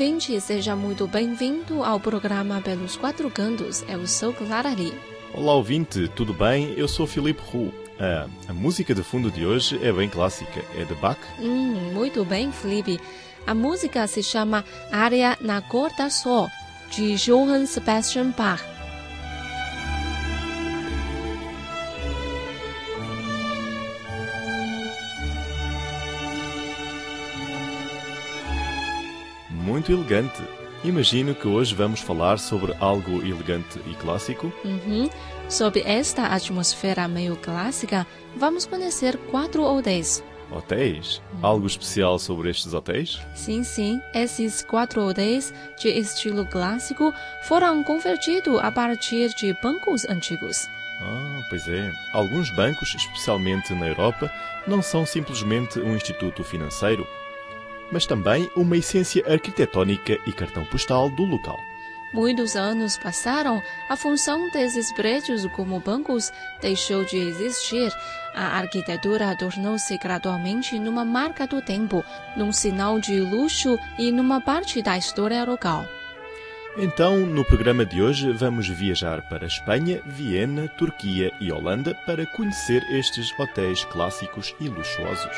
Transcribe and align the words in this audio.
Ouvinte, 0.00 0.40
seja 0.40 0.74
muito 0.74 1.06
bem-vindo 1.06 1.84
ao 1.84 2.00
programa 2.00 2.62
Pelos 2.62 2.96
Quatro 2.96 3.30
Cantos. 3.30 3.84
Eu 3.86 4.06
sou 4.06 4.32
Clara 4.32 4.70
Lee. 4.70 4.94
Olá, 5.34 5.52
ouvinte, 5.52 6.08
tudo 6.16 6.32
bem? 6.32 6.72
Eu 6.74 6.88
sou 6.88 7.06
Filipe 7.06 7.42
Hu. 7.52 7.70
Ah, 7.98 8.26
a 8.48 8.54
música 8.54 8.94
de 8.94 9.02
fundo 9.02 9.30
de 9.30 9.44
hoje 9.44 9.78
é 9.84 9.92
bem 9.92 10.08
clássica, 10.08 10.64
é 10.74 10.86
de 10.86 10.94
Bach. 10.94 11.18
Hum, 11.38 11.92
muito 11.92 12.24
bem, 12.24 12.50
Felipe. 12.50 12.98
A 13.46 13.52
música 13.52 14.06
se 14.06 14.22
chama 14.22 14.64
Área 14.90 15.36
na 15.38 15.60
Cor 15.60 15.90
da 15.94 16.08
Sol, 16.08 16.48
de 16.90 17.16
Johann 17.16 17.66
Sebastian 17.66 18.32
Bach. 18.34 18.79
Muito 29.80 29.92
elegante. 29.92 30.42
Imagino 30.84 31.34
que 31.34 31.48
hoje 31.48 31.74
vamos 31.74 32.00
falar 32.00 32.38
sobre 32.38 32.74
algo 32.80 33.22
elegante 33.22 33.80
e 33.86 33.94
clássico. 33.94 34.52
Uhum. 34.62 35.08
Sob 35.48 35.80
esta 35.80 36.26
atmosfera 36.26 37.08
meio 37.08 37.34
clássica, 37.36 38.06
vamos 38.36 38.66
conhecer 38.66 39.16
quatro 39.30 39.62
hotéis. 39.62 40.22
Hotéis? 40.50 41.22
Algo 41.40 41.66
especial 41.66 42.18
sobre 42.18 42.50
estes 42.50 42.74
hotéis? 42.74 43.22
Sim, 43.34 43.64
sim. 43.64 44.02
Esses 44.12 44.62
quatro 44.62 45.00
hotéis 45.00 45.50
de 45.80 45.88
estilo 45.88 46.44
clássico 46.44 47.10
foram 47.44 47.82
convertidos 47.82 48.60
a 48.60 48.70
partir 48.70 49.32
de 49.32 49.54
bancos 49.62 50.04
antigos. 50.10 50.68
Ah, 51.00 51.40
pois 51.48 51.66
é. 51.66 51.90
Alguns 52.12 52.50
bancos, 52.50 52.94
especialmente 52.94 53.72
na 53.72 53.88
Europa, 53.88 54.30
não 54.66 54.82
são 54.82 55.06
simplesmente 55.06 55.80
um 55.80 55.96
instituto 55.96 56.44
financeiro, 56.44 57.08
mas 57.90 58.06
também 58.06 58.50
uma 58.56 58.76
essência 58.76 59.24
arquitetónica 59.26 60.18
e 60.26 60.32
cartão 60.32 60.64
postal 60.64 61.08
do 61.10 61.24
local. 61.24 61.58
Muitos 62.12 62.56
anos 62.56 62.98
passaram, 62.98 63.62
a 63.88 63.96
função 63.96 64.50
desses 64.50 64.92
prédios 64.92 65.46
como 65.54 65.78
bancos 65.78 66.32
deixou 66.60 67.04
de 67.04 67.16
existir. 67.16 67.92
A 68.34 68.58
arquitetura 68.58 69.36
tornou-se 69.36 69.96
gradualmente 69.96 70.76
numa 70.78 71.04
marca 71.04 71.46
do 71.46 71.62
tempo, 71.62 72.04
num 72.36 72.52
sinal 72.52 72.98
de 72.98 73.20
luxo 73.20 73.78
e 73.96 74.10
numa 74.10 74.40
parte 74.40 74.82
da 74.82 74.98
história 74.98 75.44
local. 75.44 75.86
Então, 76.76 77.18
no 77.18 77.44
programa 77.44 77.84
de 77.84 78.00
hoje, 78.02 78.32
vamos 78.32 78.68
viajar 78.68 79.22
para 79.28 79.46
Espanha, 79.46 80.00
Viena, 80.04 80.68
Turquia 80.68 81.32
e 81.40 81.50
Holanda 81.52 81.94
para 82.06 82.26
conhecer 82.26 82.82
estes 82.90 83.36
hotéis 83.38 83.84
clássicos 83.84 84.54
e 84.60 84.68
luxuosos. 84.68 85.36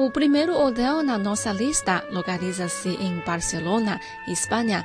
O 0.00 0.10
primeiro 0.10 0.56
hotel 0.56 1.02
na 1.02 1.18
nossa 1.18 1.52
lista 1.52 2.02
localiza-se 2.10 2.88
em 2.88 3.18
Barcelona, 3.18 4.00
Espanha. 4.26 4.82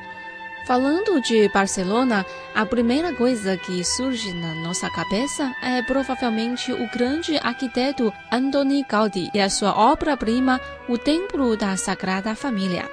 Falando 0.68 1.22
de 1.22 1.48
Barcelona, 1.54 2.26
a 2.54 2.66
primeira 2.66 3.14
coisa 3.14 3.56
que 3.56 3.82
surge 3.86 4.34
na 4.34 4.54
nossa 4.56 4.90
cabeça 4.90 5.56
é 5.64 5.82
provavelmente 5.84 6.74
o 6.74 6.92
grande 6.92 7.38
arquiteto 7.38 8.12
Antoni 8.30 8.84
Gaudí 8.84 9.32
e 9.34 9.40
a 9.40 9.50
sua 9.50 9.74
obra-prima, 9.74 10.60
o 10.90 10.98
Templo 10.98 11.56
da 11.56 11.78
Sagrada 11.78 12.36
Família. 12.36 12.86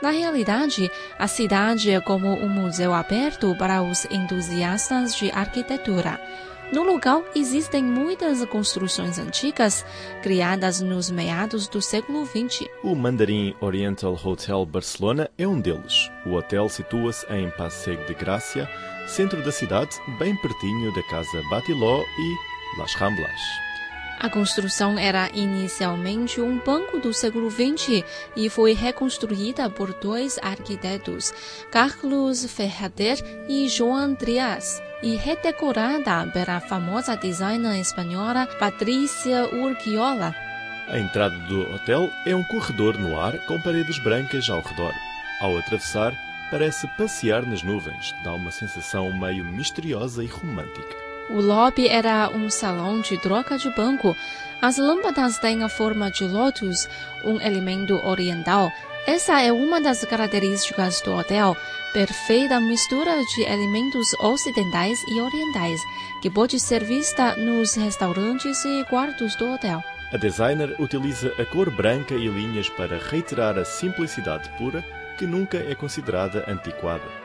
Na 0.00 0.10
realidade, 0.10 0.88
a 1.18 1.26
cidade 1.26 1.90
é 1.90 2.00
como 2.00 2.28
um 2.34 2.48
museu 2.48 2.94
aberto 2.94 3.52
para 3.58 3.82
os 3.82 4.04
entusiastas 4.12 5.12
de 5.16 5.28
arquitetura. 5.32 6.20
No 6.72 6.82
local 6.82 7.22
existem 7.34 7.84
muitas 7.84 8.44
construções 8.46 9.18
antigas 9.18 9.84
criadas 10.22 10.80
nos 10.80 11.10
meados 11.10 11.68
do 11.68 11.80
século 11.80 12.24
XX. 12.24 12.66
O 12.82 12.94
Mandarim 12.94 13.54
Oriental 13.60 14.18
Hotel 14.22 14.64
Barcelona 14.64 15.30
é 15.36 15.46
um 15.46 15.60
deles. 15.60 16.10
O 16.26 16.32
hotel 16.32 16.68
situa-se 16.68 17.26
em 17.32 17.50
Passeig 17.50 18.04
de 18.06 18.14
Gracia, 18.14 18.68
centro 19.06 19.42
da 19.44 19.52
cidade, 19.52 19.96
bem 20.18 20.34
pertinho 20.36 20.92
da 20.94 21.02
Casa 21.04 21.42
Batiló 21.50 22.00
e 22.00 22.78
Las 22.80 22.94
Ramblas. 22.94 23.40
A 24.18 24.30
construção 24.30 24.98
era 24.98 25.28
inicialmente 25.34 26.40
um 26.40 26.58
banco 26.58 26.98
do 26.98 27.12
século 27.12 27.50
XX 27.50 28.04
e 28.36 28.48
foi 28.48 28.72
reconstruída 28.72 29.68
por 29.68 29.92
dois 29.94 30.38
arquitetos, 30.42 31.32
Carlos 31.70 32.44
Ferrader 32.46 33.18
e 33.48 33.68
João 33.68 34.14
Trias 34.14 34.80
e 35.02 35.16
redecorada 35.16 36.26
pela 36.32 36.60
famosa 36.60 37.16
designer 37.16 37.78
espanhola 37.78 38.46
Patrícia 38.58 39.44
Urquiola. 39.54 40.34
A 40.88 40.98
entrada 40.98 41.36
do 41.46 41.74
hotel 41.74 42.08
é 42.26 42.34
um 42.34 42.44
corredor 42.44 42.98
no 42.98 43.18
ar 43.18 43.38
com 43.46 43.60
paredes 43.60 43.98
brancas 43.98 44.48
ao 44.48 44.60
redor. 44.60 44.94
Ao 45.40 45.56
atravessar, 45.58 46.14
parece 46.50 46.86
passear 46.96 47.44
nas 47.44 47.62
nuvens, 47.62 48.14
dá 48.22 48.32
uma 48.32 48.50
sensação 48.50 49.12
meio 49.12 49.44
misteriosa 49.44 50.22
e 50.22 50.26
romântica. 50.26 51.03
O 51.30 51.40
lobby 51.40 51.88
era 51.88 52.28
um 52.28 52.50
salão 52.50 53.00
de 53.00 53.18
troca 53.18 53.56
de 53.56 53.70
banco. 53.70 54.16
As 54.60 54.76
lâmpadas 54.76 55.38
têm 55.38 55.62
a 55.62 55.68
forma 55.68 56.10
de 56.10 56.24
lótus, 56.24 56.88
um 57.24 57.40
elemento 57.40 57.94
oriental. 58.06 58.70
Essa 59.06 59.40
é 59.40 59.52
uma 59.52 59.80
das 59.80 60.04
características 60.04 61.00
do 61.02 61.12
hotel, 61.12 61.56
perfeita 61.92 62.58
mistura 62.60 63.22
de 63.34 63.42
elementos 63.42 64.14
ocidentais 64.18 64.98
e 65.08 65.20
orientais, 65.20 65.80
que 66.22 66.30
pode 66.30 66.58
ser 66.58 66.82
vista 66.82 67.36
nos 67.36 67.74
restaurantes 67.74 68.64
e 68.64 68.84
quartos 68.84 69.34
do 69.36 69.52
hotel. 69.52 69.82
A 70.12 70.16
designer 70.16 70.74
utiliza 70.78 71.32
a 71.38 71.44
cor 71.44 71.70
branca 71.70 72.14
e 72.14 72.28
linhas 72.28 72.68
para 72.68 72.98
reiterar 72.98 73.58
a 73.58 73.64
simplicidade 73.64 74.48
pura, 74.56 74.84
que 75.18 75.26
nunca 75.26 75.58
é 75.58 75.74
considerada 75.74 76.44
antiquada. 76.48 77.23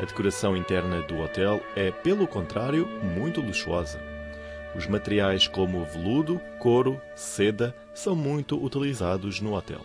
A 0.00 0.04
decoração 0.04 0.56
interna 0.56 1.02
do 1.02 1.18
hotel 1.20 1.60
é, 1.76 1.90
pelo 1.90 2.26
contrário, 2.26 2.86
muito 2.86 3.40
luxuosa. 3.40 4.00
Os 4.74 4.86
materiais 4.86 5.46
como 5.46 5.84
veludo, 5.84 6.40
couro, 6.58 7.00
seda 7.14 7.74
são 7.94 8.16
muito 8.16 8.62
utilizados 8.62 9.40
no 9.40 9.54
hotel. 9.54 9.80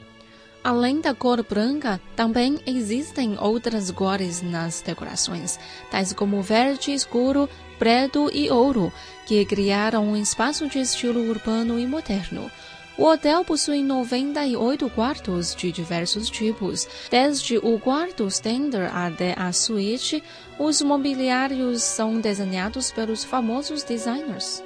Além 0.63 0.99
da 0.99 1.13
cor 1.13 1.43
branca, 1.43 2.01
também 2.15 2.59
existem 2.65 3.37
outras 3.39 3.91
cores 3.91 4.41
nas 4.41 4.81
decorações, 4.81 5.59
tais 5.89 6.11
como 6.11 6.41
verde 6.41 6.91
escuro, 6.91 7.49
preto 7.77 8.29
e 8.33 8.49
ouro, 8.49 8.91
que 9.25 9.45
criaram 9.45 10.05
um 10.05 10.17
espaço 10.17 10.67
de 10.67 10.79
estilo 10.79 11.29
urbano 11.29 11.79
e 11.79 11.85
moderno. 11.85 12.51
O 12.97 13.03
hotel 13.05 13.45
possui 13.45 13.83
98 13.83 14.89
quartos 14.89 15.55
de 15.55 15.71
diversos 15.71 16.31
tipos, 16.31 16.87
desde 17.11 17.59
o 17.59 17.79
quarto 17.79 18.25
standard 18.25 18.91
até 18.91 19.35
a 19.37 19.53
suíte. 19.53 20.23
Os 20.57 20.81
mobiliários 20.81 21.83
são 21.83 22.19
desenhados 22.19 22.91
pelos 22.91 23.23
famosos 23.23 23.83
designers. 23.83 24.63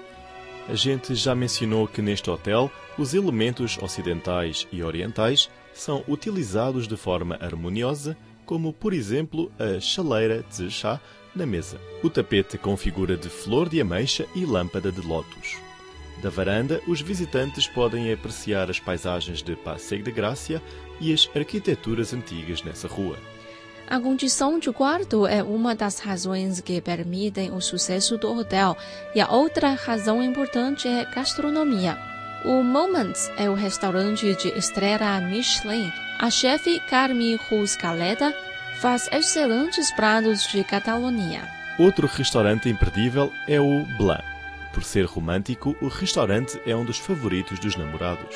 A 0.70 0.76
gente 0.76 1.14
já 1.14 1.36
mencionou 1.36 1.86
que 1.90 2.02
neste 2.02 2.30
hotel 2.30 2.72
os 2.98 3.14
elementos 3.14 3.78
ocidentais 3.82 4.66
e 4.72 4.82
orientais 4.82 5.50
são 5.74 6.02
utilizados 6.08 6.88
de 6.88 6.96
forma 6.96 7.38
harmoniosa, 7.42 8.16
como 8.46 8.72
por 8.72 8.94
exemplo 8.94 9.52
a 9.60 9.78
chaleira 9.82 10.46
de 10.56 10.72
chá 10.72 11.02
na 11.36 11.46
mesa, 11.46 11.82
o 12.02 12.10
tapete 12.10 12.58
com 12.58 12.78
figura 12.78 13.18
de 13.18 13.28
flor 13.28 13.68
de 13.68 13.82
ameixa 13.82 14.26
e 14.34 14.46
lâmpada 14.46 14.90
de 14.90 15.02
lótus. 15.02 15.71
Da 16.22 16.30
varanda, 16.30 16.80
os 16.88 17.02
visitantes 17.02 17.68
podem 17.68 18.14
apreciar 18.14 18.70
as 18.70 18.80
paisagens 18.80 19.42
de 19.42 19.56
Passeio 19.56 20.04
de 20.04 20.12
Gracia 20.12 20.62
e 21.00 21.12
as 21.12 21.28
arquiteturas 21.36 22.14
antigas 22.14 22.62
nessa 22.62 22.88
rua. 22.88 23.18
A 23.90 24.00
condição 24.00 24.60
de 24.60 24.72
quarto 24.72 25.26
é 25.26 25.42
uma 25.42 25.74
das 25.74 26.00
razões 26.00 26.62
que 26.62 26.80
permitem 26.80 27.52
o 27.52 27.60
sucesso 27.60 28.18
do 28.18 28.32
hotel, 28.38 28.78
e 29.16 29.20
a 29.20 29.30
outra 29.32 29.74
razão 29.74 30.24
importante 30.24 30.88
é 30.88 31.06
gastronomia. 31.06 31.98
O 32.46 32.64
Moments 32.64 33.30
é 33.36 33.50
o 33.50 33.54
restaurante 33.54 34.34
de 34.36 34.48
estrela 34.50 35.20
Michelin. 35.22 35.92
A 36.20 36.30
chefe 36.30 36.80
Carme 36.88 37.36
Ruscaleta 37.50 38.34
faz 38.80 39.10
excelentes 39.12 39.92
pratos 39.92 40.48
de 40.48 40.64
Catalunha. 40.64 41.50
Outro 41.80 42.08
restaurante 42.08 42.70
imperdível 42.70 43.34
é 43.48 43.60
o 43.60 43.86
Blanc. 43.98 44.31
Por 44.74 44.84
ser 44.84 45.06
romântico, 45.06 45.76
o 45.82 45.88
restaurante 45.88 46.60
é 46.66 46.76
um 46.76 46.86
dos 46.86 46.98
favoritos 46.98 47.60
dos 47.60 47.76
namorados. 47.76 48.36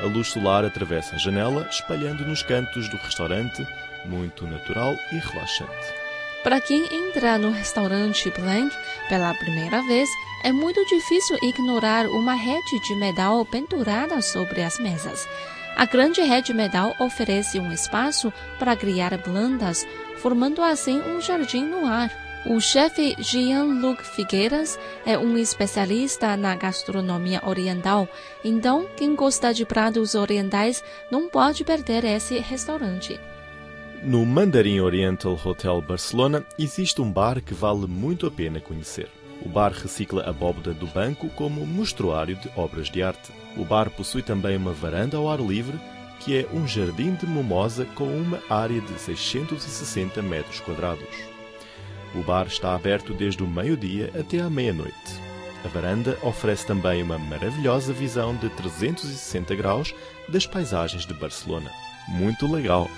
A 0.00 0.04
luz 0.04 0.28
solar 0.28 0.64
atravessa 0.64 1.14
a 1.14 1.18
janela, 1.18 1.66
espalhando 1.70 2.24
nos 2.24 2.42
cantos 2.42 2.88
do 2.88 2.96
restaurante, 2.96 3.66
muito 4.04 4.46
natural 4.46 4.94
e 5.12 5.18
relaxante. 5.18 5.94
Para 6.42 6.60
quem 6.60 6.84
entra 6.92 7.38
no 7.38 7.50
restaurante 7.50 8.30
Blank 8.30 8.76
pela 9.08 9.32
primeira 9.34 9.82
vez, 9.82 10.08
é 10.42 10.52
muito 10.52 10.84
difícil 10.86 11.38
ignorar 11.42 12.06
uma 12.06 12.34
rede 12.34 12.80
de 12.86 12.94
metal 12.96 13.44
pendurada 13.46 14.20
sobre 14.20 14.62
as 14.62 14.78
mesas. 14.78 15.26
A 15.74 15.86
grande 15.86 16.20
rede 16.20 16.52
metal 16.52 16.94
oferece 17.00 17.58
um 17.58 17.72
espaço 17.72 18.32
para 18.58 18.76
criar 18.76 19.16
plantas, 19.18 19.86
formando 20.18 20.62
assim 20.62 21.00
um 21.00 21.20
jardim 21.20 21.64
no 21.64 21.86
ar. 21.86 22.23
O 22.46 22.60
chefe 22.60 23.16
Jean-Luc 23.18 24.04
Figueiras 24.04 24.78
é 25.06 25.16
um 25.16 25.38
especialista 25.38 26.36
na 26.36 26.54
gastronomia 26.54 27.40
oriental, 27.42 28.06
então 28.44 28.86
quem 28.98 29.16
gosta 29.16 29.54
de 29.54 29.64
pratos 29.64 30.14
orientais 30.14 30.84
não 31.10 31.26
pode 31.26 31.64
perder 31.64 32.04
esse 32.04 32.38
restaurante. 32.38 33.18
No 34.02 34.26
Mandarim 34.26 34.80
Oriental 34.80 35.40
Hotel 35.42 35.80
Barcelona 35.80 36.44
existe 36.58 37.00
um 37.00 37.10
bar 37.10 37.40
que 37.40 37.54
vale 37.54 37.86
muito 37.86 38.26
a 38.26 38.30
pena 38.30 38.60
conhecer. 38.60 39.08
O 39.40 39.48
bar 39.48 39.72
recicla 39.72 40.24
a 40.24 40.28
abóbora 40.28 40.74
do 40.74 40.86
banco 40.86 41.30
como 41.30 41.64
mostruário 41.64 42.36
de 42.36 42.50
obras 42.54 42.90
de 42.90 43.02
arte. 43.02 43.32
O 43.56 43.64
bar 43.64 43.88
possui 43.88 44.20
também 44.20 44.58
uma 44.58 44.74
varanda 44.74 45.16
ao 45.16 45.30
ar 45.30 45.40
livre, 45.40 45.80
que 46.20 46.36
é 46.36 46.46
um 46.52 46.68
jardim 46.68 47.14
de 47.14 47.26
mimosa 47.26 47.86
com 47.94 48.04
uma 48.04 48.42
área 48.50 48.82
de 48.82 49.00
660 49.00 50.20
metros 50.20 50.60
quadrados. 50.60 51.33
O 52.14 52.22
bar 52.22 52.46
está 52.46 52.74
aberto 52.74 53.12
desde 53.12 53.42
o 53.42 53.46
meio-dia 53.46 54.10
até 54.18 54.40
à 54.40 54.48
meia-noite. 54.48 54.94
A 55.64 55.68
varanda 55.68 56.18
oferece 56.22 56.66
também 56.66 57.02
uma 57.02 57.18
maravilhosa 57.18 57.92
visão 57.92 58.36
de 58.36 58.48
360 58.50 59.54
graus 59.56 59.94
das 60.28 60.46
paisagens 60.46 61.06
de 61.06 61.14
Barcelona. 61.14 61.70
Muito 62.06 62.50
legal! 62.50 62.88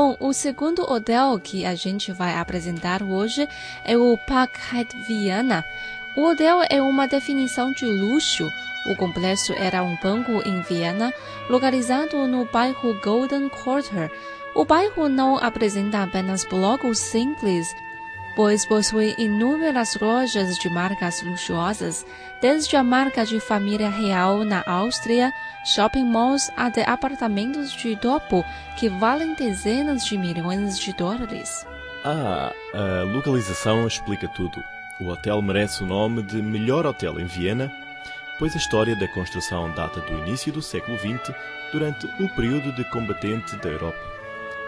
Bom, 0.00 0.16
o 0.20 0.32
segundo 0.32 0.88
hotel 0.88 1.40
que 1.40 1.66
a 1.66 1.74
gente 1.74 2.12
vai 2.12 2.32
apresentar 2.38 3.02
hoje 3.02 3.48
é 3.84 3.98
o 3.98 4.16
Park 4.28 4.54
Hyatt 4.70 4.96
Viana. 4.96 5.64
O 6.16 6.22
hotel 6.22 6.60
é 6.70 6.80
uma 6.80 7.08
definição 7.08 7.72
de 7.72 7.84
luxo. 7.84 8.48
O 8.86 8.94
complexo 8.94 9.52
era 9.54 9.82
um 9.82 9.96
banco 10.00 10.40
em 10.46 10.62
Viena, 10.62 11.12
localizado 11.50 12.28
no 12.28 12.44
bairro 12.44 12.94
Golden 13.00 13.48
Quarter. 13.48 14.08
O 14.54 14.64
bairro 14.64 15.08
não 15.08 15.36
apresenta 15.36 16.04
apenas 16.04 16.44
blocos 16.44 17.00
simples, 17.00 17.66
pois 18.38 18.64
possui 18.64 19.16
inúmeras 19.18 19.98
lojas 20.00 20.56
de 20.58 20.70
marcas 20.70 21.20
luxuosas, 21.24 22.06
desde 22.40 22.76
a 22.76 22.84
marca 22.84 23.26
de 23.26 23.40
família 23.40 23.90
real 23.90 24.44
na 24.44 24.62
Áustria, 24.64 25.32
shopping 25.64 26.04
malls 26.04 26.48
até 26.56 26.88
apartamentos 26.88 27.72
de 27.72 27.96
topo 27.96 28.44
que 28.78 28.88
valem 28.88 29.34
dezenas 29.34 30.04
de 30.04 30.16
milhões 30.16 30.78
de 30.78 30.92
dólares. 30.92 31.66
Ah, 32.04 32.52
a 32.72 33.02
localização 33.12 33.88
explica 33.88 34.28
tudo. 34.28 34.62
O 35.00 35.08
hotel 35.08 35.42
merece 35.42 35.82
o 35.82 35.86
nome 35.86 36.22
de 36.22 36.40
melhor 36.40 36.86
hotel 36.86 37.18
em 37.18 37.26
Viena, 37.26 37.72
pois 38.38 38.54
a 38.54 38.58
história 38.58 38.94
da 38.94 39.08
construção 39.08 39.68
data 39.72 39.98
do 40.00 40.16
início 40.16 40.52
do 40.52 40.62
século 40.62 40.96
XX, 40.96 41.34
durante 41.72 42.06
o 42.22 42.28
período 42.36 42.70
de 42.70 42.84
combatente 42.84 43.56
da 43.56 43.68
Europa. 43.68 44.17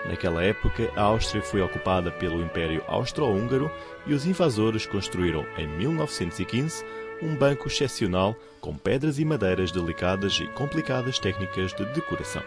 Naquela 0.06 0.42
época, 0.42 0.90
a 0.96 1.02
Áustria 1.02 1.42
foi 1.42 1.60
ocupada 1.60 2.10
pelo 2.10 2.42
Império 2.42 2.82
Austro-Húngaro 2.88 3.70
e 4.06 4.14
os 4.14 4.26
invasores 4.26 4.86
construíram, 4.86 5.44
em 5.58 5.66
1915, 5.66 6.84
um 7.22 7.34
banco 7.34 7.68
excepcional 7.68 8.34
com 8.60 8.74
pedras 8.74 9.18
e 9.18 9.24
madeiras 9.24 9.70
delicadas 9.70 10.38
e 10.40 10.46
complicadas 10.48 11.18
técnicas 11.18 11.74
de 11.74 11.84
decoração. 11.86 12.42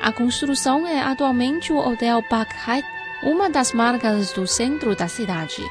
A 0.00 0.12
construção 0.12 0.86
é 0.86 1.00
atualmente 1.00 1.72
o 1.72 1.78
Hotel 1.78 2.22
Park 2.28 2.50
Hyatt, 2.66 2.86
uma 3.22 3.48
das 3.48 3.72
marcas 3.72 4.32
do 4.32 4.46
centro 4.46 4.96
da 4.96 5.06
cidade. 5.06 5.62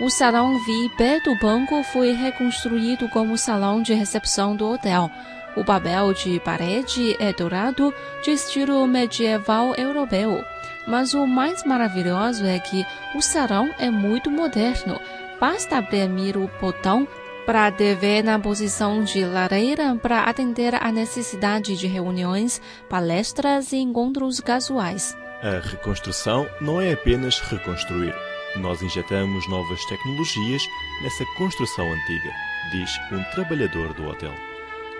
O 0.00 0.10
salão 0.10 0.58
VIP 0.64 1.22
do 1.24 1.34
banco 1.36 1.82
foi 1.84 2.12
reconstruído 2.12 3.08
como 3.08 3.36
salão 3.36 3.82
de 3.82 3.92
recepção 3.94 4.56
do 4.56 4.66
hotel. 4.66 5.10
O 5.56 5.64
papel 5.64 6.12
de 6.14 6.38
parede 6.40 7.16
é 7.18 7.32
dourado, 7.32 7.92
de 8.22 8.30
estilo 8.30 8.86
medieval 8.86 9.74
europeu. 9.74 10.42
Mas 10.86 11.14
o 11.14 11.26
mais 11.26 11.64
maravilhoso 11.64 12.44
é 12.44 12.58
que 12.58 12.84
o 13.14 13.20
salão 13.20 13.70
é 13.78 13.90
muito 13.90 14.30
moderno. 14.30 15.00
Basta 15.40 15.78
abrir 15.78 16.36
o 16.36 16.50
botão 16.60 17.06
para 17.46 17.70
dever 17.70 18.22
na 18.22 18.38
posição 18.38 19.02
de 19.02 19.24
lareira 19.24 19.96
para 19.96 20.24
atender 20.24 20.74
à 20.74 20.92
necessidade 20.92 21.76
de 21.76 21.86
reuniões, 21.86 22.60
palestras 22.88 23.72
e 23.72 23.78
encontros 23.78 24.40
casuais. 24.40 25.16
A 25.42 25.58
reconstrução 25.66 26.46
não 26.60 26.80
é 26.80 26.92
apenas 26.92 27.40
reconstruir. 27.40 28.14
Nós 28.56 28.82
injetamos 28.82 29.48
novas 29.48 29.84
tecnologias 29.86 30.62
nessa 31.02 31.24
construção 31.36 31.90
antiga, 31.90 32.30
diz 32.72 32.90
um 33.10 33.22
trabalhador 33.32 33.94
do 33.94 34.06
hotel. 34.06 34.49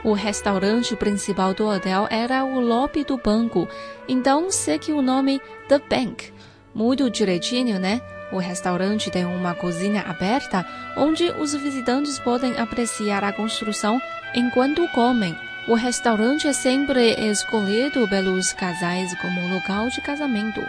O 0.02 0.12
restaurante 0.14 0.96
principal 0.96 1.52
do 1.52 1.68
hotel 1.68 2.06
era 2.10 2.42
o 2.42 2.58
lobby 2.58 3.04
do 3.04 3.18
banco, 3.18 3.68
então 4.08 4.50
sei 4.50 4.78
que 4.78 4.92
o 4.92 5.02
nome 5.02 5.40
The 5.68 5.78
Bank. 5.78 6.32
Muito 6.74 7.10
direitinho, 7.10 7.78
né? 7.78 8.00
O 8.32 8.38
restaurante 8.38 9.10
tem 9.10 9.26
uma 9.26 9.54
cozinha 9.54 10.02
aberta 10.02 10.64
onde 10.96 11.24
os 11.24 11.52
visitantes 11.52 12.18
podem 12.18 12.56
apreciar 12.58 13.24
a 13.24 13.32
construção 13.32 14.00
enquanto 14.34 14.88
comem. 14.88 15.36
O 15.68 15.74
restaurante 15.74 16.46
é 16.48 16.52
sempre 16.52 17.12
escolhido 17.30 18.08
pelos 18.08 18.52
casais 18.54 19.14
como 19.20 19.52
local 19.52 19.88
de 19.88 20.00
casamento. 20.00 20.62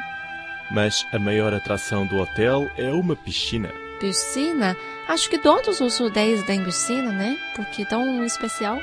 Mas 0.69 1.05
a 1.13 1.19
maior 1.19 1.53
atração 1.53 2.05
do 2.05 2.17
hotel 2.17 2.69
é 2.77 2.91
uma 2.91 3.15
piscina. 3.15 3.69
Piscina? 3.99 4.75
Acho 5.07 5.29
que 5.29 5.37
todos 5.37 5.79
os 5.79 6.01
hotéis 6.01 6.43
têm 6.43 6.63
piscina, 6.63 7.11
né? 7.11 7.37
Porque 7.55 7.85
tão 7.85 8.25
especial. 8.25 8.79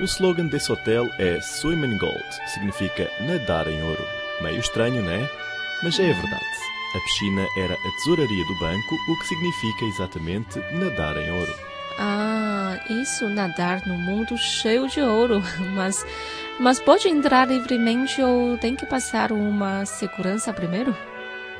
O 0.00 0.04
slogan 0.04 0.46
desse 0.46 0.72
hotel 0.72 1.08
é 1.18 1.40
Swim 1.40 1.84
in 1.84 1.96
Gold, 1.98 2.24
significa 2.52 3.08
nadar 3.20 3.68
em 3.68 3.80
ouro. 3.80 4.04
Meio 4.40 4.58
estranho, 4.58 5.00
né? 5.00 5.28
Mas 5.84 6.00
é 6.00 6.10
a 6.10 6.14
verdade. 6.14 6.44
A 6.96 7.00
piscina 7.00 7.46
era 7.56 7.74
a 7.74 7.90
tesouraria 7.98 8.44
do 8.44 8.58
banco, 8.58 8.96
o 9.08 9.18
que 9.20 9.26
significa 9.28 9.84
exatamente 9.84 10.58
nadar 10.72 11.16
em 11.16 11.30
ouro. 11.30 11.54
Ah, 11.96 12.76
isso 12.90 13.28
nadar 13.28 13.86
no 13.86 13.96
mundo 13.96 14.36
cheio 14.36 14.88
de 14.88 15.00
ouro. 15.00 15.40
Mas, 15.74 16.04
mas 16.58 16.80
pode 16.80 17.08
entrar 17.08 17.48
livremente 17.48 18.20
ou 18.20 18.58
tem 18.58 18.74
que 18.74 18.86
passar 18.86 19.30
uma 19.30 19.84
segurança 19.84 20.52
primeiro? 20.52 20.96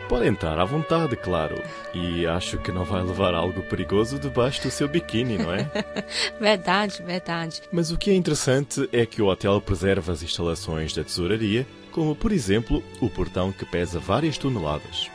Pode 0.08 0.28
entrar 0.28 0.58
à 0.58 0.64
vontade, 0.64 1.16
claro. 1.16 1.62
E 1.94 2.26
acho 2.26 2.58
que 2.58 2.70
não 2.70 2.84
vai 2.84 3.02
levar 3.02 3.34
algo 3.34 3.62
perigoso 3.62 4.18
debaixo 4.18 4.62
do 4.62 4.70
seu 4.70 4.86
biquíni, 4.86 5.38
não 5.38 5.52
é? 5.52 5.68
verdade, 6.38 7.02
verdade. 7.02 7.62
Mas 7.72 7.90
o 7.90 7.96
que 7.96 8.10
é 8.10 8.14
interessante 8.14 8.88
é 8.92 9.06
que 9.06 9.22
o 9.22 9.26
hotel 9.26 9.60
preserva 9.60 10.12
as 10.12 10.22
instalações 10.22 10.92
da 10.92 11.02
tesouraria, 11.02 11.66
como 11.90 12.14
por 12.14 12.32
exemplo 12.32 12.82
o 13.00 13.08
portão 13.08 13.50
que 13.50 13.64
pesa 13.64 13.98
várias 13.98 14.36
toneladas. 14.36 15.10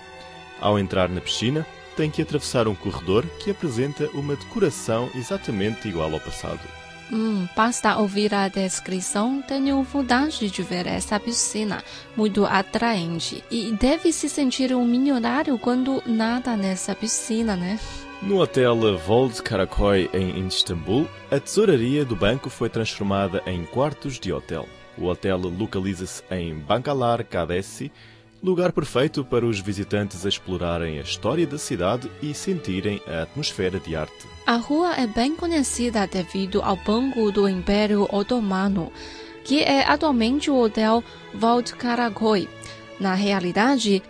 Ao 0.60 0.80
entrar 0.80 1.08
na 1.08 1.22
piscina, 1.22 1.66
tem 1.96 2.10
que 2.10 2.22
atravessar 2.22 2.68
um 2.68 2.76
corredor 2.76 3.26
que 3.40 3.52
apresenta 3.52 4.10
uma 4.14 4.36
decoração 4.36 5.10
exatamente 5.16 5.88
igual 5.88 6.12
ao 6.14 6.20
passado. 6.20 6.79
Hum, 7.12 7.48
basta 7.56 7.98
ouvir 7.98 8.34
a 8.36 8.48
descrição, 8.48 9.42
tenho 9.42 9.82
vontade 9.82 10.50
de 10.50 10.62
ver 10.62 10.86
essa 10.86 11.20
piscina, 11.20 11.84
muito 12.16 12.46
atraente. 12.46 13.44
E 13.50 13.72
deve 13.72 14.12
se 14.12 14.30
sentir 14.30 14.74
um 14.76 14.86
milionário 14.86 15.58
quando 15.58 16.04
nada 16.06 16.56
nessa 16.56 16.94
piscina, 16.94 17.56
né? 17.56 17.80
No 18.22 18.42
hotel 18.42 18.98
Vold 18.98 19.42
Karakoy, 19.42 20.10
em 20.14 20.46
Istambul, 20.46 21.08
a 21.32 21.40
tesouraria 21.40 22.06
do 22.06 22.16
banco 22.16 22.50
foi 22.50 22.70
transformada 22.70 23.42
em 23.46 23.66
quartos 23.66 24.20
de 24.20 24.32
hotel. 24.32 24.68
O 24.98 25.06
hotel 25.06 25.38
localiza-se 25.38 26.22
em 26.30 26.54
Bankalar 26.54 27.26
Kadesi, 27.26 27.92
lugar 28.42 28.72
perfeito 28.72 29.24
para 29.24 29.46
os 29.46 29.60
visitantes 29.60 30.26
explorarem 30.26 31.00
a 31.00 31.02
história 31.02 31.46
da 31.46 31.58
cidade 31.58 32.10
e 32.22 32.34
sentirem 32.34 33.02
a 33.08 33.24
atmosfera 33.24 33.80
de 33.80 33.96
arte. 33.96 34.28
A 34.46 34.56
rua 34.56 34.94
é 34.96 35.06
bem 35.06 35.36
conhecida 35.36 36.08
devido 36.08 36.62
ao 36.62 36.76
Banco 36.78 37.32
do 37.32 37.48
Império 37.48 38.08
Otomano, 38.12 38.92
que 39.44 39.62
é 39.62 39.84
atualmente 39.84 40.50
o 40.50 40.58
Hotel 40.58 41.04
Valt 41.34 41.72
Karakoy. 41.74 42.48
Na 43.00 43.14
realidade, 43.14 44.02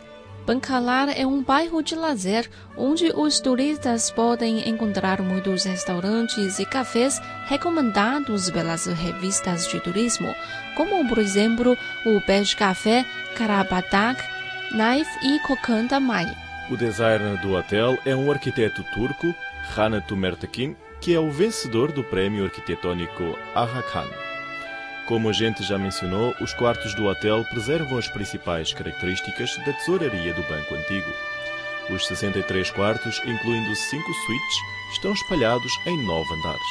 Bancalar 0.50 1.10
é 1.16 1.28
um 1.28 1.44
bairro 1.44 1.84
de 1.84 1.94
lazer 1.94 2.50
onde 2.76 3.14
os 3.16 3.40
turistas 3.40 4.10
podem 4.10 4.68
encontrar 4.68 5.22
muitos 5.22 5.64
restaurantes 5.64 6.58
e 6.58 6.66
cafés 6.66 7.22
recomendados 7.46 8.50
pelas 8.50 8.88
revistas 8.88 9.68
de 9.68 9.80
turismo, 9.80 10.34
como 10.76 11.08
por 11.08 11.20
exemplo 11.20 11.78
o 12.04 12.20
Beige 12.26 12.56
Café, 12.56 13.06
Karabatak, 13.38 14.20
Knife 14.72 15.12
e 15.24 15.40
Kokanda 15.46 16.00
Mai. 16.00 16.26
O 16.72 16.76
designer 16.76 17.40
do 17.44 17.54
hotel 17.54 18.00
é 18.04 18.16
um 18.16 18.32
arquiteto 18.32 18.84
turco, 18.92 19.36
Hanatu 19.78 20.18
Mertekin, 20.18 20.76
que 21.00 21.14
é 21.14 21.20
o 21.20 21.30
vencedor 21.30 21.92
do 21.92 22.04
prémio 22.04 22.46
arquitetônico 22.46 23.38
Aga 23.54 23.84
Khan. 23.84 24.29
Como 25.10 25.28
a 25.28 25.34
gente 25.34 25.64
já 25.64 25.76
mencionou, 25.76 26.36
os 26.40 26.54
quartos 26.54 26.94
do 26.94 27.08
hotel 27.08 27.44
preservam 27.46 27.98
as 27.98 28.08
principais 28.08 28.72
características 28.72 29.58
da 29.66 29.74
tesouraria 29.74 30.36
do 30.36 30.44
Banco 30.44 30.76
Antigo. 30.76 31.12
Os 31.90 32.06
63 32.06 32.70
quartos, 32.70 33.20
incluindo 33.26 33.76
cinco 33.76 34.14
suítes, 34.14 34.56
estão 34.94 35.12
espalhados 35.12 35.72
em 35.88 36.06
nove 36.06 36.32
andares. 36.36 36.62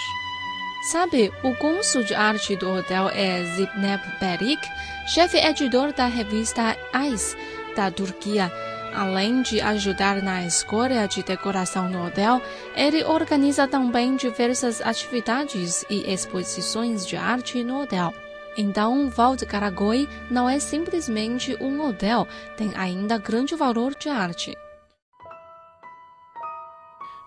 Sabe, 0.85 1.33
o 1.43 1.53
cônsul 1.57 2.05
de 2.05 2.15
arte 2.15 2.55
do 2.55 2.71
hotel 2.71 3.09
é 3.09 3.43
Zipnep 3.57 4.05
Berik, 4.21 4.65
chefe 5.09 5.39
editor 5.39 5.93
da 5.93 6.07
revista 6.07 6.77
Ice, 7.13 7.37
da 7.75 7.91
Turquia. 7.91 8.53
Além 8.95 9.43
de 9.43 9.61
ajudar 9.61 10.23
na 10.23 10.47
escolha 10.47 11.09
de 11.09 11.25
decoração 11.25 11.89
no 11.89 12.07
hotel, 12.07 12.41
ele 12.77 13.03
organiza 13.03 13.67
também 13.67 14.15
diversas 14.15 14.81
atividades 14.81 15.85
e 15.91 16.09
exposições 16.13 17.05
de 17.05 17.17
arte 17.17 17.65
no 17.65 17.83
hotel. 17.83 18.15
Então, 18.61 19.09
Val 19.09 19.37
de 19.37 19.47
Caragoi 19.47 20.09
não 20.29 20.49
é 20.51 20.59
simplesmente 20.59 21.57
um 21.63 21.81
hotel, 21.89 22.27
tem 22.57 22.73
ainda 22.75 23.17
grande 23.17 23.55
valor 23.55 23.95
de 23.95 24.09
arte. 24.09 24.53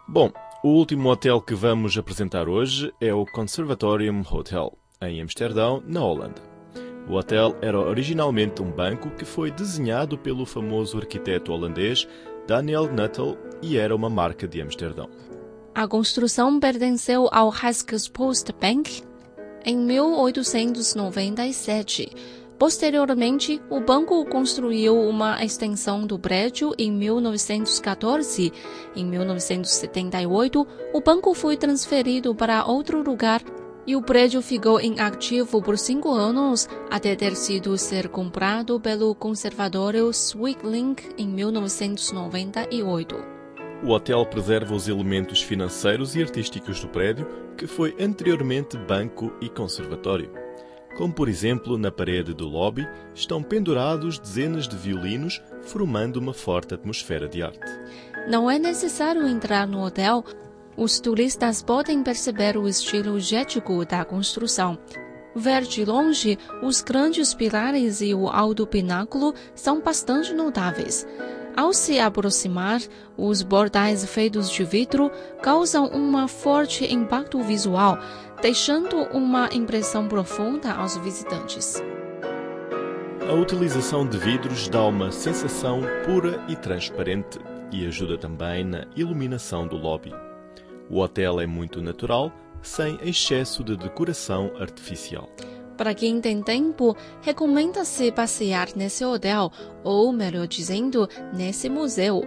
Bom, 0.06 0.30
o 0.62 0.68
último 0.68 1.10
hotel 1.10 1.40
que 1.40 1.56
vamos 1.56 1.98
apresentar 1.98 2.50
hoje 2.50 2.94
é 3.00 3.14
o 3.14 3.26
Conservatorium 3.26 4.22
Hotel, 4.30 4.78
em 5.02 5.22
Amsterdão, 5.22 5.82
na 5.88 6.04
Holanda. 6.04 6.42
O 7.08 7.14
hotel 7.14 7.56
era 7.62 7.80
originalmente 7.80 8.62
um 8.62 8.70
banco 8.70 9.10
que 9.12 9.24
foi 9.24 9.52
desenhado 9.52 10.18
pelo 10.18 10.46
famoso 10.46 10.98
arquiteto 10.98 11.54
holandês 11.54 12.06
Daniel 12.46 12.92
Nuttall 12.92 13.38
e 13.62 13.78
era 13.78 13.96
uma 13.96 14.10
marca 14.10 14.46
de 14.46 14.62
Amsterdão. 14.62 15.10
A 15.74 15.88
construção 15.88 16.60
pertenceu 16.60 17.30
ao 17.32 17.54
Post 18.14 18.54
Bank, 18.60 19.02
em 19.66 19.78
1897. 19.78 22.42
Posteriormente, 22.62 23.60
o 23.72 23.80
banco 23.80 24.24
construiu 24.26 24.96
uma 24.96 25.44
extensão 25.44 26.06
do 26.06 26.20
prédio 26.20 26.76
em 26.78 26.92
1914. 26.92 28.54
Em 28.96 29.04
1978, 29.04 30.68
o 30.94 31.02
banco 31.02 31.34
foi 31.34 31.58
transferido 31.58 32.36
para 32.36 32.64
outro 32.64 33.02
lugar 33.02 33.42
e 33.88 33.96
o 33.96 34.02
prédio 34.04 34.44
ficou 34.44 34.80
inativo 34.80 35.60
por 35.60 35.76
cinco 35.78 36.12
anos 36.12 36.70
até 36.90 37.16
ter 37.16 37.36
sido 37.36 37.76
ser 37.80 38.10
comprado 38.10 38.80
pelo 38.80 39.16
conservatório 39.16 40.14
Swiglink 40.14 41.16
em 41.18 41.28
1998. 41.28 43.41
O 43.84 43.90
hotel 43.90 44.24
preserva 44.28 44.76
os 44.76 44.88
elementos 44.88 45.42
financeiros 45.42 46.16
e 46.16 46.22
artísticos 46.22 46.80
do 46.80 46.88
prédio, 46.88 47.28
que 47.58 47.66
foi 47.66 47.96
anteriormente 48.00 48.78
banco 48.78 49.34
e 49.42 49.50
conservatório. 49.50 50.32
Como, 50.98 51.12
por 51.12 51.28
exemplo, 51.28 51.80
na 51.80 51.92
parede 51.92 52.32
do 52.32 52.48
lobby 52.48 52.88
estão 53.16 53.42
pendurados 53.42 54.20
dezenas 54.20 54.68
de 54.68 54.76
violinos, 54.76 55.42
formando 55.64 56.18
uma 56.18 56.34
forte 56.34 56.76
atmosfera 56.76 57.28
de 57.28 57.42
arte. 57.42 57.60
Não 58.28 58.52
é 58.52 58.60
necessário 58.60 59.28
entrar 59.28 59.66
no 59.68 59.84
hotel. 59.84 60.24
Os 60.78 61.00
turistas 61.00 61.64
podem 61.64 62.04
perceber 62.04 62.58
o 62.58 62.68
estilo 62.68 63.20
jético 63.20 63.84
da 63.84 64.06
construção. 64.06 64.78
Ver 65.36 65.62
de 65.62 65.86
longe, 65.86 66.38
os 66.62 66.82
grandes 66.82 67.34
pilares 67.34 68.02
e 68.02 68.14
o 68.14 68.28
alto 68.28 68.68
pináculo 68.68 69.34
são 69.56 69.80
bastante 69.80 70.34
notáveis. 70.34 71.08
Ao 71.56 71.74
se 71.74 72.00
aproximar, 72.00 72.82
os 73.18 73.42
bordais 73.42 74.06
feitos 74.06 74.50
de 74.50 74.64
vidro 74.64 75.12
causam 75.42 75.90
um 75.94 76.28
forte 76.28 76.86
impacto 76.86 77.42
visual, 77.42 77.98
deixando 78.42 79.04
uma 79.14 79.50
impressão 79.54 80.08
profunda 80.08 80.72
aos 80.74 80.98
visitantes. 80.98 81.82
A 83.30 83.34
utilização 83.34 84.06
de 84.06 84.18
vidros 84.18 84.68
dá 84.68 84.84
uma 84.86 85.12
sensação 85.12 85.82
pura 86.06 86.44
e 86.48 86.56
transparente 86.56 87.40
e 87.72 87.86
ajuda 87.86 88.18
também 88.18 88.66
na 88.66 88.86
iluminação 88.96 89.68
do 89.68 89.78
lobby. 89.78 90.14
O 90.90 91.00
hotel 91.00 91.40
é 91.40 91.48
muito 91.48 91.82
natural, 91.82 92.32
sem 92.62 92.98
excesso 93.02 93.64
de 93.64 93.76
decoração 93.76 94.52
artificial. 94.60 95.30
Para 95.78 95.96
quem 95.96 96.22
tem 96.22 96.44
tempo, 96.44 96.96
recomenda-se 97.22 98.12
passear 98.12 98.70
nesse 98.76 99.04
hotel, 99.04 99.52
ou 99.84 100.14
melhor 100.14 100.48
dizendo, 100.48 101.10
nesse 101.34 101.70
museu. 101.70 102.24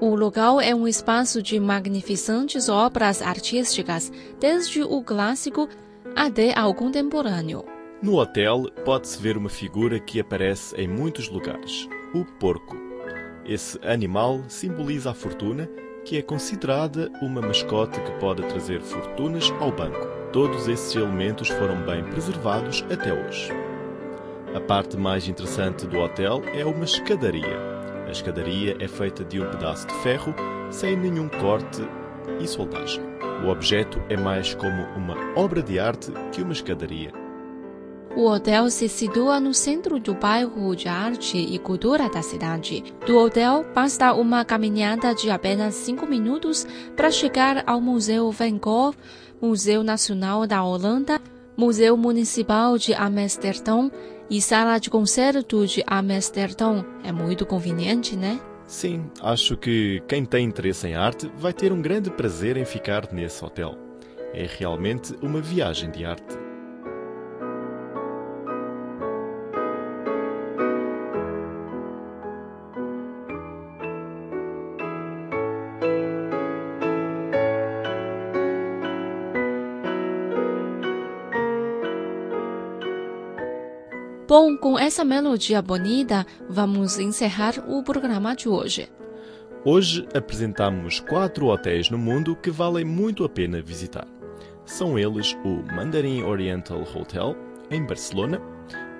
O 0.00 0.14
local 0.14 0.60
é 0.60 0.74
um 0.74 0.86
espaço 0.86 1.42
de 1.42 1.58
magnificentes 1.58 2.68
obras 2.68 3.22
artísticas, 3.22 4.12
desde 4.38 4.82
o 4.82 5.02
clássico 5.02 5.68
até 6.14 6.56
ao 6.56 6.74
contemporâneo. 6.74 7.64
No 8.02 8.18
hotel, 8.18 8.66
pode-se 8.84 9.20
ver 9.20 9.36
uma 9.36 9.48
figura 9.48 9.98
que 9.98 10.20
aparece 10.20 10.76
em 10.76 10.86
muitos 10.86 11.28
lugares: 11.28 11.88
o 12.14 12.24
porco. 12.38 12.76
Esse 13.44 13.78
animal 13.82 14.42
simboliza 14.48 15.10
a 15.10 15.14
fortuna, 15.14 15.68
que 16.04 16.18
é 16.18 16.22
considerada 16.22 17.10
uma 17.22 17.40
mascote 17.40 17.98
que 18.00 18.10
pode 18.20 18.42
trazer 18.42 18.80
fortunas 18.80 19.50
ao 19.60 19.72
banco. 19.72 20.06
Todos 20.32 20.68
esses 20.68 20.94
elementos 20.94 21.48
foram 21.48 21.76
bem 21.82 22.04
preservados 22.04 22.84
até 22.90 23.12
hoje. 23.12 23.50
A 24.54 24.60
parte 24.60 24.96
mais 24.96 25.26
interessante 25.26 25.86
do 25.86 25.98
hotel 25.98 26.42
é 26.54 26.64
uma 26.64 26.84
escadaria. 26.84 27.58
A 28.06 28.10
escadaria 28.10 28.76
é 28.78 28.86
feita 28.86 29.24
de 29.24 29.40
um 29.40 29.50
pedaço 29.50 29.86
de 29.86 29.94
ferro 29.94 30.34
sem 30.70 30.96
nenhum 30.96 31.28
corte 31.28 31.82
e 32.40 32.46
soldagem. 32.46 33.02
O 33.44 33.48
objeto 33.48 34.00
é 34.08 34.16
mais 34.16 34.54
como 34.54 34.82
uma 34.96 35.16
obra 35.34 35.62
de 35.62 35.78
arte 35.78 36.12
que 36.32 36.42
uma 36.42 36.52
escadaria. 36.52 37.23
O 38.16 38.28
hotel 38.28 38.70
se 38.70 38.88
situa 38.88 39.40
no 39.40 39.52
centro 39.52 39.98
do 39.98 40.14
bairro 40.14 40.76
de 40.76 40.86
arte 40.86 41.36
e 41.36 41.58
cultura 41.58 42.08
da 42.08 42.22
cidade. 42.22 42.84
Do 43.04 43.18
hotel, 43.18 43.64
basta 43.74 44.14
uma 44.14 44.44
caminhada 44.44 45.12
de 45.12 45.30
apenas 45.30 45.74
cinco 45.74 46.06
minutos 46.06 46.64
para 46.94 47.10
chegar 47.10 47.64
ao 47.66 47.80
Museu 47.80 48.30
Van 48.30 48.56
Gogh, 48.56 48.94
Museu 49.42 49.82
Nacional 49.82 50.46
da 50.46 50.62
Holanda, 50.62 51.20
Museu 51.56 51.96
Municipal 51.96 52.78
de 52.78 52.94
Amsterdão 52.94 53.90
e 54.30 54.40
Sala 54.40 54.78
de 54.78 54.90
Concerto 54.90 55.66
de 55.66 55.82
Amsterdão. 55.84 56.86
É 57.02 57.10
muito 57.10 57.44
conveniente, 57.44 58.14
né? 58.14 58.38
Sim, 58.64 59.10
acho 59.20 59.56
que 59.56 60.00
quem 60.06 60.24
tem 60.24 60.46
interesse 60.46 60.86
em 60.86 60.94
arte 60.94 61.28
vai 61.36 61.52
ter 61.52 61.72
um 61.72 61.82
grande 61.82 62.10
prazer 62.10 62.56
em 62.56 62.64
ficar 62.64 63.12
nesse 63.12 63.44
hotel. 63.44 63.76
É 64.32 64.46
realmente 64.48 65.16
uma 65.20 65.40
viagem 65.40 65.90
de 65.90 66.04
arte. 66.04 66.43
Bom, 84.26 84.56
com 84.56 84.78
essa 84.78 85.04
melodia 85.04 85.60
bonita, 85.60 86.26
vamos 86.48 86.98
encerrar 86.98 87.62
o 87.68 87.82
programa 87.82 88.34
de 88.34 88.48
hoje. 88.48 88.88
Hoje 89.62 90.08
apresentamos 90.14 90.98
quatro 90.98 91.48
hotéis 91.48 91.90
no 91.90 91.98
mundo 91.98 92.34
que 92.34 92.50
valem 92.50 92.86
muito 92.86 93.22
a 93.22 93.28
pena 93.28 93.60
visitar. 93.60 94.08
São 94.64 94.98
eles 94.98 95.36
o 95.44 95.62
Mandarin 95.74 96.22
Oriental 96.22 96.82
Hotel, 96.94 97.36
em 97.70 97.84
Barcelona, 97.84 98.40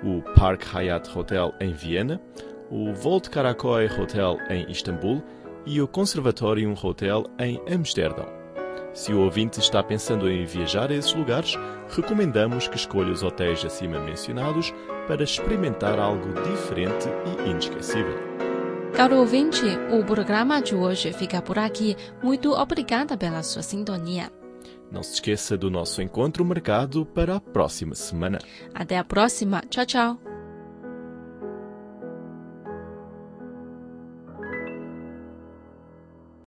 o 0.03 0.21
Park 0.35 0.63
Hyatt 0.71 1.09
Hotel, 1.17 1.51
em 1.59 1.73
Viena, 1.73 2.21
o 2.69 2.93
Volt 2.93 3.27
Karakoy 3.29 3.87
Hotel, 3.87 4.37
em 4.47 4.69
Istambul 4.69 5.23
e 5.65 5.81
o 5.81 5.87
Conservatorium 5.87 6.75
Hotel, 6.83 7.25
em 7.39 7.59
Amsterdão. 7.67 8.44
Se 8.95 9.13
o 9.13 9.19
ouvinte 9.19 9.59
está 9.59 9.83
pensando 9.83 10.29
em 10.29 10.45
viajar 10.45 10.89
a 10.89 10.95
esses 10.95 11.13
lugares, 11.13 11.55
recomendamos 11.89 12.69
que 12.69 12.77
escolha 12.77 13.11
os 13.11 13.23
hotéis 13.23 13.63
acima 13.65 13.99
mencionados 13.99 14.73
para 15.05 15.21
experimentar 15.21 15.99
algo 15.99 16.33
diferente 16.41 17.09
e 17.45 17.49
inesquecível. 17.49 18.17
Caro 18.95 19.17
ouvinte, 19.17 19.65
o 19.91 20.01
programa 20.05 20.61
de 20.61 20.73
hoje 20.73 21.11
fica 21.11 21.41
por 21.41 21.59
aqui. 21.59 21.97
Muito 22.23 22.53
obrigada 22.53 23.17
pela 23.17 23.43
sua 23.43 23.61
sintonia. 23.61 24.31
Não 24.89 25.03
se 25.03 25.15
esqueça 25.15 25.57
do 25.57 25.69
nosso 25.69 26.01
encontro 26.01 26.45
marcado 26.45 27.05
para 27.05 27.35
a 27.35 27.41
próxima 27.41 27.95
semana. 27.95 28.39
Até 28.73 28.97
a 28.97 29.03
próxima. 29.03 29.61
Tchau, 29.69 29.85
tchau. 29.85 30.34